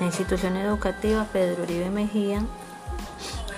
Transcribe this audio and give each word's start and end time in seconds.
La 0.00 0.06
institución 0.06 0.56
educativa 0.56 1.26
Pedro 1.30 1.62
Uribe 1.62 1.90
Mejía 1.90 2.42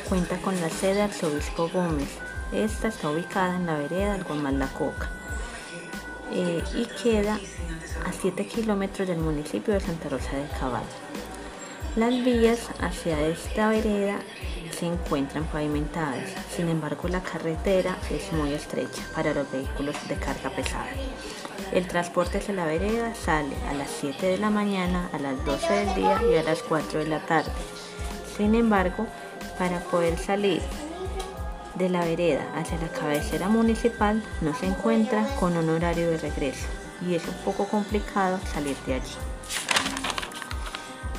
cuenta 0.09 0.39
con 0.39 0.61
la 0.61 0.69
sede 0.71 1.03
Arzobispo 1.03 1.69
Gómez. 1.69 2.19
Esta 2.53 2.89
está 2.89 3.11
ubicada 3.11 3.55
en 3.55 3.67
la 3.67 3.79
vereda 3.79 4.15
Algomar 4.15 4.53
La 4.55 4.67
Coca 4.67 5.09
eh, 6.33 6.61
y 6.75 6.85
queda 7.01 7.39
a 8.05 8.13
7 8.13 8.45
kilómetros 8.47 9.07
del 9.07 9.19
municipio 9.19 9.73
de 9.73 9.79
Santa 9.79 10.09
Rosa 10.09 10.37
del 10.37 10.49
Caballo. 10.59 10.85
Las 11.95 12.11
vías 12.25 12.71
hacia 12.81 13.25
esta 13.29 13.69
vereda 13.69 14.19
se 14.83 14.89
encuentran 14.89 15.45
pavimentadas, 15.45 16.31
sin 16.57 16.69
embargo 16.69 17.07
la 17.07 17.23
carretera 17.23 17.97
es 18.11 18.33
muy 18.33 18.53
estrecha 18.53 19.01
para 19.15 19.33
los 19.33 19.49
vehículos 19.53 19.95
de 20.09 20.17
carga 20.17 20.51
pesada. 20.51 20.89
El 21.71 21.87
transporte 21.87 22.39
hacia 22.39 22.55
la 22.55 22.67
vereda 22.67 23.15
sale 23.15 23.55
a 23.71 23.75
las 23.75 23.89
7 24.01 24.27
de 24.27 24.39
la 24.39 24.51
mañana, 24.51 25.09
a 25.13 25.21
las 25.21 25.45
12 25.45 25.73
del 25.73 25.95
día 25.95 26.21
y 26.29 26.37
a 26.37 26.43
las 26.43 26.65
4 26.65 26.99
de 26.99 27.07
la 27.07 27.25
tarde. 27.25 27.53
Sin 28.37 28.57
embargo, 28.57 29.07
para 29.57 29.79
poder 29.85 30.19
salir 30.19 30.61
de 31.77 31.89
la 31.89 32.05
vereda 32.05 32.45
hacia 32.57 32.77
la 32.79 32.89
cabecera 32.89 33.49
municipal 33.49 34.21
no 34.41 34.53
se 34.53 34.67
encuentra 34.67 35.25
con 35.39 35.57
un 35.57 35.71
horario 35.71 36.11
de 36.11 36.19
regreso 36.19 36.67
y 37.09 37.15
es 37.15 37.25
un 37.29 37.37
poco 37.45 37.69
complicado 37.69 38.41
salir 38.53 38.77
de 38.85 38.95
allí. 38.95 39.17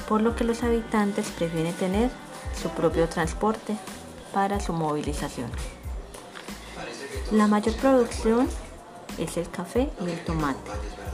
Por 0.09 0.19
lo 0.19 0.35
que 0.35 0.43
los 0.43 0.63
habitantes 0.63 1.29
prefieren 1.29 1.73
tener 1.75 2.09
su 2.61 2.69
propio 2.69 3.07
transporte 3.09 3.75
para 4.33 4.59
su 4.59 4.73
movilización. 4.73 5.49
La 7.31 7.47
mayor 7.47 7.75
producción 7.75 8.47
es 9.17 9.37
el 9.37 9.49
café 9.49 9.89
y 10.01 10.09
el 10.09 10.23
tomate. 10.23 10.71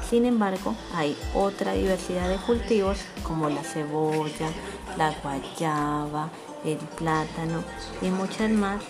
Sin 0.09 0.25
embargo, 0.25 0.75
hay 0.95 1.17
otra 1.33 1.73
diversidad 1.73 2.29
de 2.29 2.37
cultivos 2.37 2.99
como 3.23 3.49
la 3.49 3.63
cebolla, 3.63 4.49
la 4.97 5.13
guayaba, 5.21 6.29
el 6.65 6.77
plátano 6.77 7.63
y 8.01 8.09
muchas 8.09 8.49
más, 8.49 8.81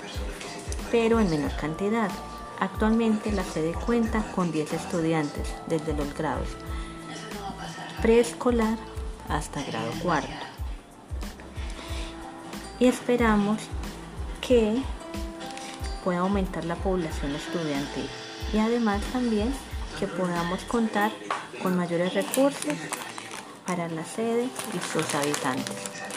pero 0.91 1.19
en 1.19 1.29
menor 1.29 1.55
cantidad. 1.55 2.09
Actualmente 2.59 3.31
la 3.31 3.43
sede 3.43 3.73
cuenta 3.73 4.23
con 4.35 4.51
10 4.51 4.73
estudiantes 4.73 5.53
desde 5.67 5.93
los 5.93 6.13
grados 6.13 6.49
preescolar 8.01 8.77
hasta 9.27 9.61
grado 9.63 9.91
cuarto. 10.01 10.48
Y 12.80 12.88
esperamos 12.88 13.59
que 14.39 14.81
pueda 16.03 16.19
aumentar 16.19 16.63
la 16.66 16.75
población 16.75 17.36
estudiantil 17.36 18.09
y 18.53 18.58
además 18.59 19.02
también 19.11 19.53
que 19.99 20.08
podamos 20.08 20.63
contar 20.63 21.11
con 21.61 21.75
mayores 21.75 22.13
recursos 22.13 22.73
para 23.67 23.89
la 23.89 24.05
sede 24.05 24.45
y 24.45 24.94
sus 24.94 25.13
habitantes. 25.13 26.08